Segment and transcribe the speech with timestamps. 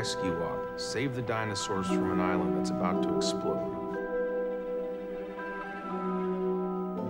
[0.00, 0.80] Rescue Op.
[0.80, 3.58] Save the dinosaurs from an island that's about to explode.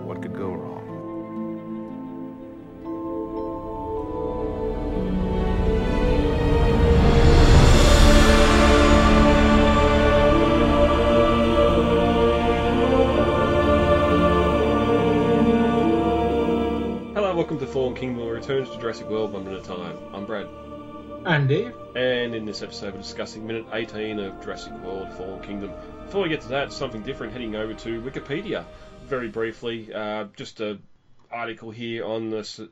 [0.03, 0.87] What could go wrong?
[17.15, 19.97] Hello, welcome to Fallen Kingdom, returns to Jurassic World one at a time.
[20.13, 20.49] I'm Brad,
[21.23, 21.75] I'm Dave.
[21.95, 25.71] and in this episode we're discussing minute 18 of Jurassic World Fallen Kingdom.
[26.05, 28.65] Before we get to that, something different, heading over to Wikipedia.
[29.05, 30.79] Very briefly, uh, just a
[31.31, 32.69] article here on the,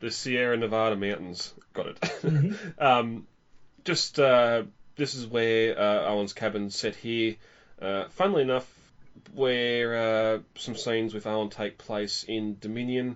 [0.00, 1.54] the Sierra Nevada mountains.
[1.74, 2.54] Got it.
[2.78, 3.28] um,
[3.84, 4.64] just, uh,
[4.96, 7.36] this is where uh, Owen's cabin's set here.
[7.80, 8.68] Uh, funnily enough,
[9.32, 13.14] where uh, some scenes with Owen take place in Dominion.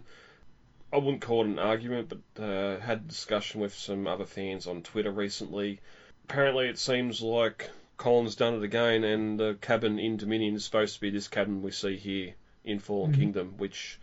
[0.92, 4.66] I wouldn't call it an argument, but uh, had a discussion with some other fans
[4.66, 5.80] on Twitter recently.
[6.24, 10.94] Apparently, it seems like Colin's done it again, and the cabin in Dominion is supposed
[10.94, 12.34] to be this cabin we see here
[12.64, 13.16] in Fallen Mhm.
[13.16, 13.98] Kingdom, which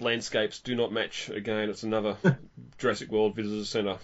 [0.00, 1.28] landscapes do not match.
[1.28, 2.16] Again, it's another
[2.78, 3.98] Jurassic World Visitor Centre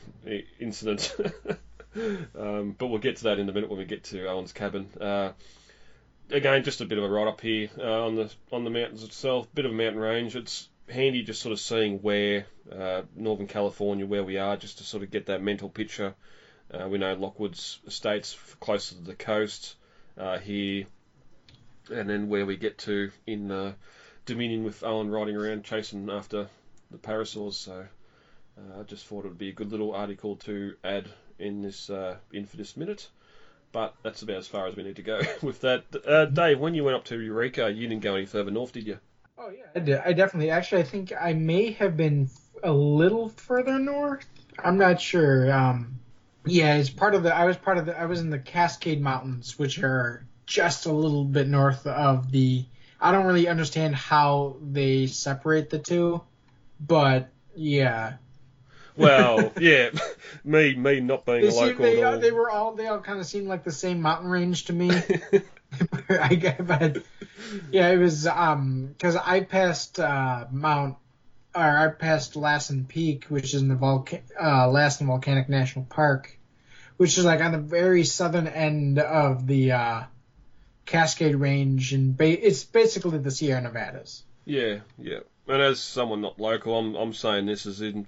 [0.59, 1.15] incident.
[2.39, 4.89] um, but we'll get to that in a minute when we get to Owen's cabin.
[5.01, 5.33] Uh,
[6.31, 9.05] again, just a bit of a write up here uh, on the on the mountains
[9.05, 9.47] itself.
[9.55, 10.35] Bit of a mountain range.
[10.35, 14.85] It's handy just sort of seeing where uh, Northern California, where we are, just to
[14.85, 16.15] sort of get that mental picture.
[16.73, 19.77] Uh, we know Lockwood's estates closer to the coast
[20.19, 20.87] uh, here,
[21.93, 23.73] and then where we get to in uh,
[24.27, 26.49] Dominion with Owen riding around chasing after
[26.91, 27.55] the parasaurs.
[27.55, 27.87] So
[28.59, 31.91] uh, I just thought it would be a good little article to add in this
[31.91, 33.09] uh, in for this minute.
[33.73, 36.33] But that's about as far as we need to go with that.
[36.33, 38.99] Dave, when you went up to Eureka, you didn't go any further north, did you?
[39.37, 39.99] Oh yeah, I, did.
[39.99, 40.51] I definitely.
[40.51, 42.31] Actually, I think I may have been
[42.63, 44.25] a little further north.
[44.59, 45.53] I'm not sure.
[45.53, 45.99] Um,
[46.47, 47.35] yeah, it's part of the.
[47.35, 47.99] I was part of the.
[47.99, 52.65] I was in the Cascade Mountains, which are just a little bit north of the.
[53.01, 56.23] I don't really understand how they separate the two,
[56.81, 58.15] but yeah,
[58.97, 59.91] Well, yeah,
[60.45, 62.19] me me not being they a local they, all.
[62.19, 64.91] they were all they all kind of seemed like the same mountain range to me.
[66.09, 67.03] I but
[67.71, 70.97] yeah, it was um because I passed uh, Mount
[71.55, 76.37] or I passed Lassen Peak, which is in the Volca- uh, Lassen Volcanic National Park,
[76.97, 80.03] which is like on the very southern end of the uh,
[80.85, 84.25] Cascade Range, and ba- it's basically the Sierra Nevadas.
[84.45, 85.21] Yeah, yeah.
[85.47, 88.07] And as someone not local, I'm I'm saying this as in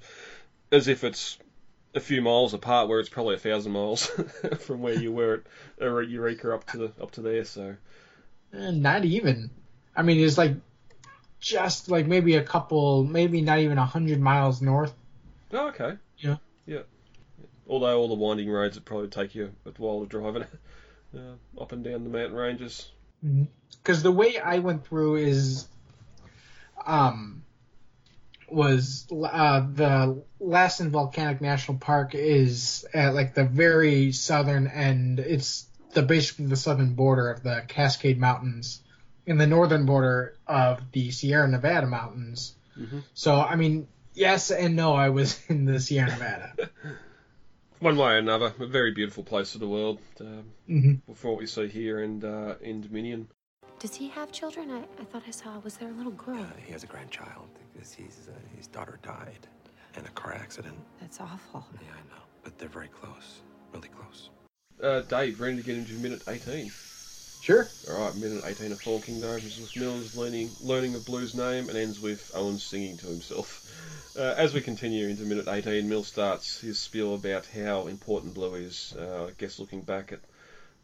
[0.73, 1.39] as if it's
[1.95, 4.07] a few miles apart, where it's probably a thousand miles
[4.61, 5.43] from where you were
[5.81, 7.45] at, Eureka up to the, up to there.
[7.45, 7.77] So
[8.57, 9.51] Eh, not even.
[9.95, 10.55] I mean, it's like
[11.41, 14.95] just like maybe a couple, maybe not even a hundred miles north.
[15.53, 15.97] oh, okay.
[16.19, 16.37] Yeah.
[16.67, 16.83] Yeah.
[17.69, 20.49] Although all the winding roads would probably take you a while to drive it
[21.17, 22.91] uh, up and down the mountain ranges.
[23.83, 25.67] because the way I went through is,
[26.85, 27.43] um,
[28.49, 35.19] was uh, the Lassen Volcanic National Park is at like the very southern end.
[35.19, 38.83] It's the basically the southern border of the Cascade Mountains,
[39.27, 42.55] and the northern border of the Sierra Nevada Mountains.
[42.79, 43.03] Mhm.
[43.15, 44.93] So I mean, yes and no.
[44.95, 46.53] I was in the Sierra Nevada.
[47.81, 49.99] One way or another, a very beautiful place of the world.
[50.21, 53.29] Um, hmm for what we see here and uh, in Dominion.
[53.79, 54.71] Does he have children?
[54.71, 55.59] I, I thought I saw.
[55.61, 56.39] Was there a little girl?
[56.41, 59.47] Uh, he has a grandchild because he's, uh, his daughter died
[59.97, 60.77] in a car accident.
[61.01, 61.65] That's awful.
[61.75, 62.23] Yeah, I know.
[62.43, 63.43] But they're very close.
[63.73, 64.31] Really close.
[64.83, 66.71] Uh, Dave, ready to get into minute 18.
[67.41, 67.71] Sure.
[67.89, 71.71] All right, minute 18 of Fall Kingdom opens with Mills learning, learning of Blue's name
[71.71, 73.63] and ends with Owen singing to himself.
[74.17, 78.55] Uh, as we continue into minute 18, Mill starts his spiel about how important Blue
[78.55, 78.97] is.
[78.99, 80.21] Uh, I guess looking back at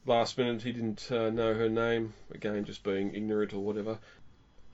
[0.04, 2.12] last minute, he didn't uh, know her name.
[2.30, 3.98] Again, just being ignorant or whatever.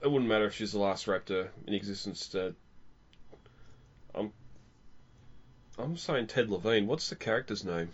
[0.01, 2.35] It wouldn't matter if she's the last raptor in existence.
[2.35, 2.51] Uh,
[4.13, 4.33] I'm,
[5.77, 6.85] I'm saying Ted Levine.
[6.85, 7.91] What's the character's name?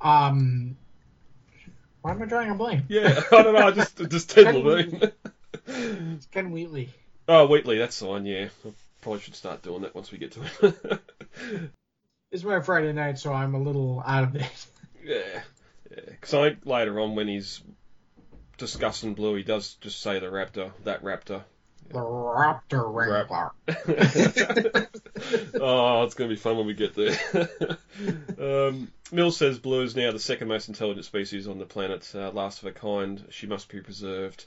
[0.00, 0.76] Um,
[2.02, 2.84] why am I drawing a blank?
[2.88, 3.66] Yeah, I don't know.
[3.66, 5.12] I Just just Ted Levine.
[5.66, 6.90] It's Ken Wheatley.
[7.26, 8.48] Oh, Wheatley, that's the one, yeah.
[8.66, 8.70] I
[9.00, 11.70] probably should start doing that once we get to it.
[12.34, 14.66] It's my Friday night, so I'm a little out of it.
[15.04, 15.42] yeah,
[15.88, 16.00] yeah.
[16.04, 17.62] Because I think later on when he's
[18.58, 21.44] discussing Blue, he does just say the raptor, that raptor.
[21.90, 23.52] The Raptor Rap- Wrangler.
[25.60, 27.16] oh, it's going to be fun when we get there.
[28.68, 32.30] um, Mills says Blue is now the second most intelligent species on the planet, uh,
[32.30, 33.24] last of her kind.
[33.30, 34.46] She must be preserved.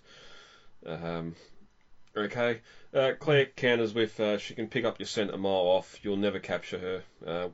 [0.85, 1.35] Um,
[2.15, 2.59] okay.
[2.93, 5.99] Uh, Claire counters with uh, she can pick up your scent a mile off.
[6.03, 7.03] You'll never capture her.
[7.25, 7.49] Uh,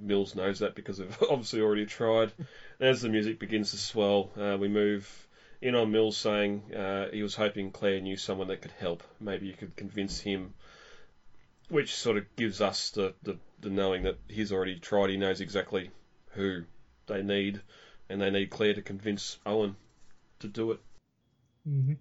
[0.00, 2.32] Mills knows that because they've obviously already tried.
[2.80, 5.27] As the music begins to swell, uh, we move
[5.60, 9.02] in on Mills saying uh, he was hoping Claire knew someone that could help.
[9.20, 10.54] Maybe you could convince him,
[11.68, 15.10] which sort of gives us the, the, the knowing that he's already tried.
[15.10, 15.90] He knows exactly
[16.30, 16.64] who
[17.06, 17.60] they need,
[18.08, 19.76] and they need Claire to convince Owen
[20.40, 20.80] to do it.
[21.64, 21.94] hmm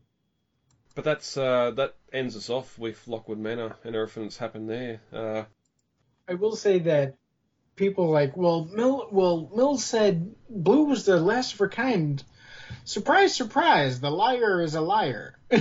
[0.95, 5.01] But that's uh, that ends us off with Lockwood Manor and everything that's happened there.
[5.11, 5.43] Uh,
[6.27, 7.15] I will say that
[7.75, 12.23] people like, well, Mill, well, Mills said Blue was the last of her kind.
[12.83, 13.99] Surprise, surprise!
[13.99, 15.37] The liar is a liar.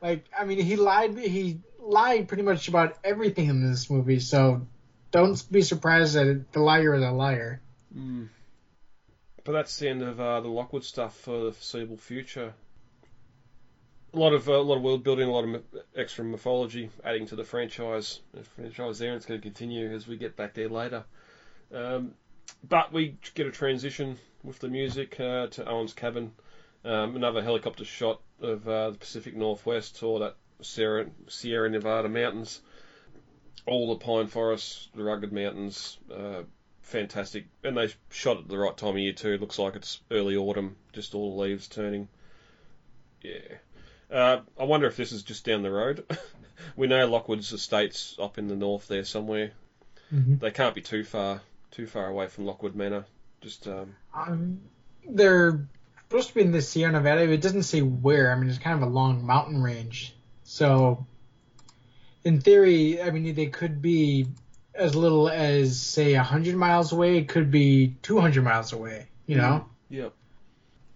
[0.00, 1.18] like, I mean, he lied.
[1.18, 4.20] He lied pretty much about everything in this movie.
[4.20, 4.66] So,
[5.10, 7.60] don't be surprised that the liar is a liar.
[7.96, 8.28] Mm.
[9.44, 12.52] But that's the end of uh, the Lockwood stuff for the foreseeable future.
[14.12, 15.62] A lot of uh, a lot of world building, a lot of
[15.94, 18.20] extra mythology adding to the franchise.
[18.34, 21.04] The franchise there, and it's going to continue as we get back there later.
[21.72, 22.14] Um,
[22.68, 24.16] but we get a transition
[24.46, 26.32] with the music uh, to Owen's cabin.
[26.84, 32.60] Um, another helicopter shot of uh, the Pacific Northwest or that Sierra, Sierra Nevada mountains.
[33.66, 36.42] All the pine forests, the rugged mountains, uh,
[36.82, 37.46] fantastic.
[37.64, 39.32] And they shot at the right time of year too.
[39.32, 42.08] It looks like it's early autumn, just all the leaves turning.
[43.22, 43.56] Yeah.
[44.08, 46.06] Uh, I wonder if this is just down the road.
[46.76, 49.50] we know Lockwood's estate's up in the north there somewhere.
[50.14, 50.38] Mhm.
[50.38, 51.40] They can't be too far
[51.72, 53.04] too far away from Lockwood Manor.
[53.46, 54.60] Just um, Um,
[55.08, 55.68] they're
[56.02, 57.26] supposed to be in the Sierra Nevada.
[57.26, 58.32] but It doesn't say where.
[58.32, 60.16] I mean, it's kind of a long mountain range.
[60.42, 61.06] So,
[62.24, 64.26] in theory, I mean, they could be
[64.74, 67.18] as little as say 100 miles away.
[67.18, 69.06] It could be 200 miles away.
[69.28, 70.12] You know, yep.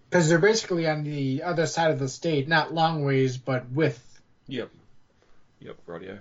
[0.09, 4.21] because they're basically on the other side of the state, not long ways, but width.
[4.49, 4.71] Yep.
[5.61, 6.19] Yep, radio.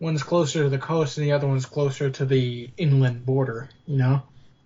[0.00, 3.68] One's closer to the coast, and the other one's closer to the inland border.
[3.86, 4.22] You know.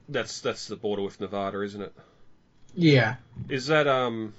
[0.09, 1.93] That's that's the border with Nevada, isn't it?
[2.75, 3.17] Yeah.
[3.49, 4.35] Is that um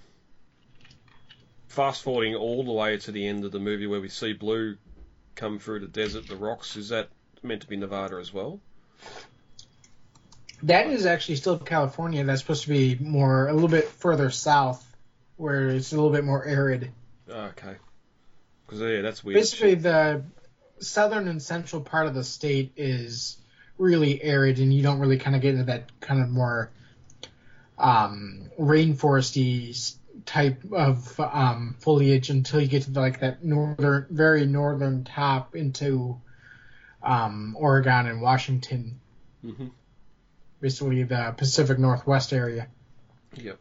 [1.67, 4.77] fast forwarding all the way to the end of the movie where we see Blue
[5.35, 7.09] come through the desert, the rocks, is that
[7.43, 8.59] meant to be Nevada as well?
[10.63, 12.23] That is actually still California.
[12.23, 14.83] That's supposed to be more a little bit further south,
[15.35, 16.91] where it's a little bit more arid.
[17.29, 17.75] Okay.
[18.65, 19.35] Because yeah, that's weird.
[19.35, 20.23] Basically, the
[20.79, 23.37] southern and central part of the state is
[23.77, 26.71] really arid, and you don't really kind of get into that kind of more
[27.77, 29.95] um, rainforesty
[30.25, 36.19] type of um, foliage until you get to like that northern, very northern top into
[37.03, 38.99] um, Oregon and Washington,
[39.41, 39.67] hmm
[40.59, 42.67] basically the Pacific Northwest area.
[43.35, 43.59] Yep.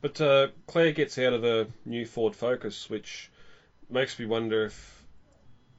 [0.00, 3.30] But uh, Claire gets out of the new Ford Focus, which
[3.90, 5.04] makes me wonder if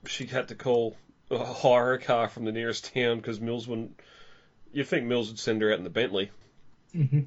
[0.07, 0.95] she had to call
[1.31, 3.99] uh, hire a car from the nearest town because Mills wouldn't.
[4.71, 6.31] You'd think Mills would send her out in the Bentley,
[6.93, 7.21] hmm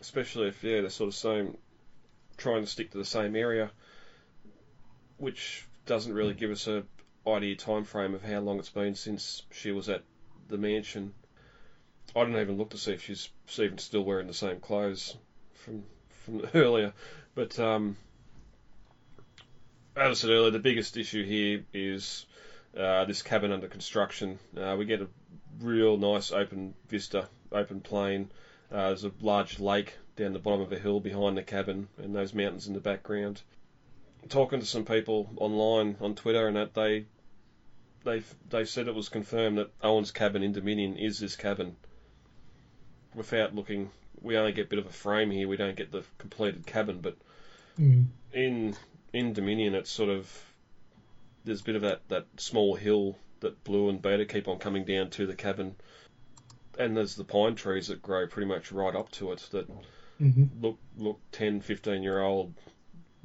[0.00, 1.56] especially if yeah they're sort of same,
[2.36, 3.70] trying to stick to the same area,
[5.18, 6.84] which doesn't really give us a
[7.26, 10.02] idea time frame of how long it's been since she was at
[10.48, 11.12] the mansion.
[12.16, 13.28] I didn't even look to see if she's
[13.58, 15.16] even still wearing the same clothes
[15.54, 15.84] from
[16.24, 16.92] from earlier,
[17.34, 17.96] but um,
[19.96, 22.26] as I said earlier, the biggest issue here is
[22.76, 24.38] uh, this cabin under construction.
[24.56, 25.08] Uh, we get a
[25.60, 28.30] real nice open vista, open plain.
[28.70, 32.14] Uh, there's a large lake down the bottom of a hill behind the cabin, and
[32.14, 33.40] those mountains in the background.
[34.28, 37.06] Talking to some people online on Twitter, and that they
[38.04, 41.76] they they said it was confirmed that Owen's cabin in Dominion is this cabin.
[43.14, 43.90] Without looking,
[44.20, 45.48] we only get a bit of a frame here.
[45.48, 47.16] We don't get the completed cabin, but
[47.78, 48.76] mm in
[49.12, 50.44] in Dominion, it's sort of
[51.44, 54.84] there's a bit of that that small hill that Blue and Beta keep on coming
[54.84, 55.74] down to the cabin,
[56.78, 59.68] and there's the pine trees that grow pretty much right up to it that
[60.18, 62.54] hmm look look 10, 15 year old,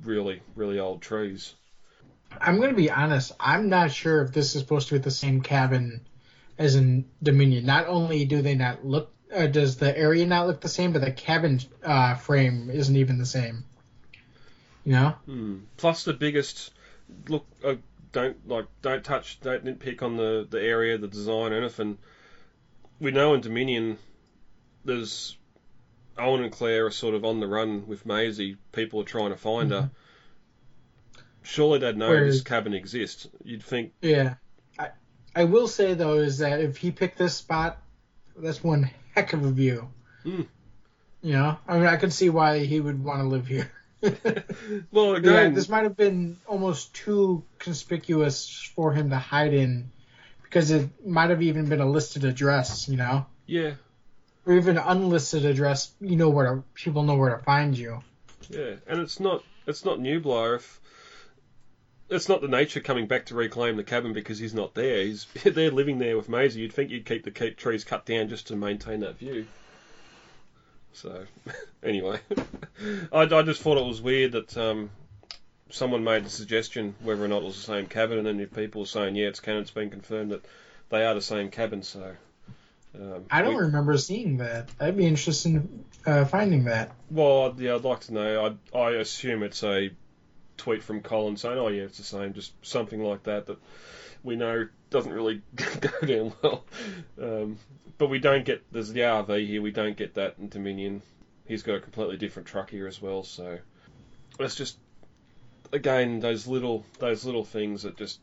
[0.04, 1.56] really really old trees.
[2.40, 3.32] I'm going to be honest.
[3.40, 6.02] I'm not sure if this is supposed to be the same cabin
[6.58, 7.66] as in Dominion.
[7.66, 11.02] Not only do they not look, uh, does the area not look the same, but
[11.02, 13.64] the cabin uh, frame isn't even the same.
[14.84, 15.10] You know?
[15.26, 15.58] Hmm.
[15.78, 16.72] Plus the biggest
[17.28, 17.46] look.
[17.64, 17.76] Uh,
[18.16, 21.98] don't like don't touch don't nitpick on the the area, the design, anything.
[23.00, 23.98] We know in Dominion,
[24.86, 25.38] there's
[26.18, 28.56] Owen and Claire are sort of on the run with Maisie.
[28.72, 29.92] People are trying to find her.
[31.44, 33.28] Surely they'd know Whereas- this cabin exists.
[33.44, 34.36] You'd think, Yeah.
[34.80, 34.90] I,
[35.36, 37.82] I will say though is that if he picked this spot,
[38.38, 39.90] that's one heck of a view.
[40.24, 40.42] Hmm.
[41.22, 43.70] You know, I mean, I could see why he would want to live here.
[44.92, 49.92] well, yeah, this might have been almost too conspicuous for him to hide in,
[50.44, 53.74] because it might have even been a listed address, you know, Yeah,
[54.46, 55.92] or even an unlisted address.
[56.00, 58.04] You know where to people know where to find you.
[58.50, 60.80] yeah, and it's not it's not Nublar if
[62.10, 65.04] it's not the nature coming back to reclaim the cabin because he's not there.
[65.04, 66.62] He's they're living there with Maisie.
[66.62, 69.48] You'd think you'd keep the keep trees cut down just to maintain that view.
[70.96, 71.26] So,
[71.84, 72.20] anyway,
[73.12, 74.90] I, I just thought it was weird that um,
[75.70, 78.54] someone made the suggestion whether or not it was the same cabin, and then if
[78.54, 80.46] people were saying, yeah, it's canon, it's been confirmed that
[80.90, 81.84] they are the same cabin.
[81.84, 82.16] So,
[83.00, 84.70] um, I don't we- remember seeing that.
[84.80, 86.92] I'd be interested in uh, finding that.
[87.12, 88.58] Well, I'd- yeah, I'd like to know.
[88.74, 89.92] I I assume it's a
[90.58, 93.58] tweet from Colin saying, "Oh yeah, it's the same," just something like that that
[94.24, 96.64] we know doesn't really go down well.
[97.22, 97.58] Um,
[97.98, 99.62] but we don't get there's the RV here.
[99.62, 101.02] We don't get that in Dominion.
[101.46, 103.24] He's got a completely different truck here as well.
[103.24, 103.60] So
[104.40, 104.78] it's just
[105.72, 108.20] again those little those little things that just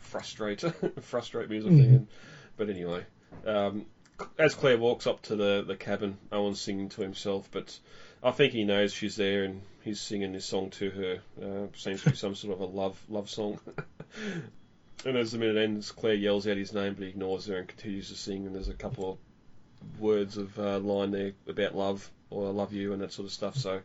[0.00, 0.60] frustrate
[1.00, 1.78] frustrate me as a Mhm.
[1.78, 2.08] fan.
[2.56, 3.04] But anyway,
[3.46, 3.86] um,
[4.38, 7.78] as Claire walks up to the, the cabin, Owen's singing to himself, but
[8.22, 11.20] I think he knows she's there and he's singing this song to her.
[11.42, 13.58] Uh, seems to be some sort of a love love song.
[15.04, 17.68] and as the minute ends, Claire yells out his name, but he ignores her and
[17.68, 18.46] continues to sing.
[18.46, 22.72] And there's a couple of words of uh, line there about love or I love
[22.72, 23.56] you and that sort of stuff.
[23.56, 23.80] So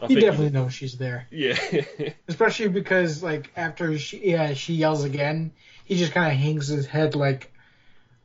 [0.00, 1.58] I He think definitely knows she's there, yeah.
[2.28, 5.52] especially because like after she yeah she yells again,
[5.84, 7.52] he just kind of hangs his head like,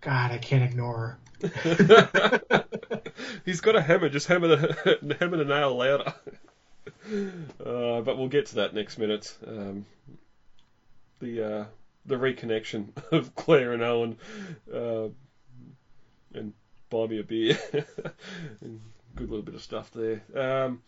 [0.02, 1.18] God, I can't ignore her.
[3.46, 4.10] He's got a hammer.
[4.10, 6.14] Just hammer the hammer the nail louder.
[7.64, 9.36] Uh, but we'll get to that next minute.
[9.46, 9.86] Um,
[11.20, 11.66] the uh,
[12.06, 14.18] the reconnection of Claire and Owen,
[14.74, 15.10] uh,
[16.34, 16.54] and
[16.90, 17.58] buy me a beer.
[19.16, 20.22] good little bit of stuff there.
[20.36, 20.82] Um,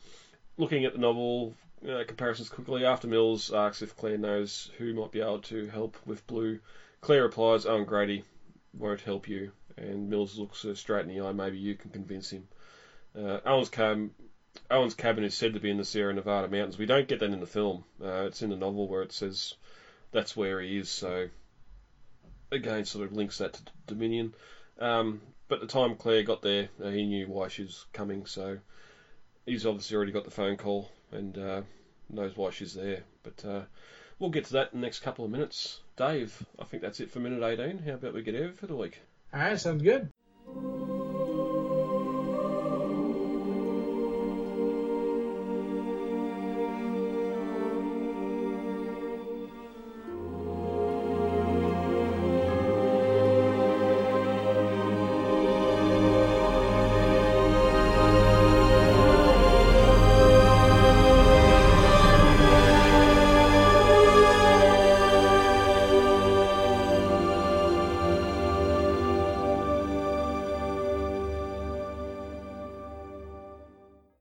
[0.58, 1.54] looking at the novel
[1.88, 5.98] uh, comparisons quickly, after Mills asks if Claire knows who might be able to help
[6.06, 6.60] with Blue,
[7.02, 8.24] Claire replies, "Owen Grady
[8.74, 11.32] won't help you." And Mills looks her straight in the eye.
[11.32, 12.48] Maybe you can convince him.
[13.16, 14.12] Uh, Owen's cabin,
[14.70, 16.78] Owen's cabin is said to be in the Sierra Nevada mountains.
[16.78, 17.84] We don't get that in the film.
[18.02, 19.54] Uh, it's in the novel where it says
[20.12, 20.90] that's where he is.
[20.90, 21.30] So
[22.52, 24.34] again, sort of links that to Dominion.
[24.80, 28.26] Um, but the time Claire got there, uh, he knew why she was coming.
[28.26, 28.58] So
[29.46, 31.62] he's obviously already got the phone call and uh,
[32.10, 33.04] knows why she's there.
[33.24, 33.62] But uh,
[34.20, 35.82] we'll get to that in the next couple of minutes.
[35.96, 37.80] Dave, I think that's it for minute 18.
[37.80, 39.00] How about we get over for the week?
[39.34, 40.10] All right, sounds good.